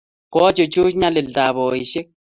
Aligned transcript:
kochuchuch 0.35 0.93
nyalidab 1.03 1.53
boishek 1.61 2.07